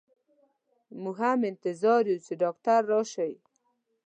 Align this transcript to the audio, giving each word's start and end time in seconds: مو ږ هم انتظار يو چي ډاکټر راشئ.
مو 1.01 1.11
ږ 1.17 1.17
هم 1.27 1.39
انتظار 1.51 2.01
يو 2.11 2.19
چي 2.25 2.33
ډاکټر 2.41 2.79
راشئ. 2.91 3.33